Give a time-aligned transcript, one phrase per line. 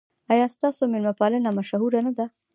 [0.33, 2.25] ایا ستاسو میلمه پالنه مشهوره نه ده؟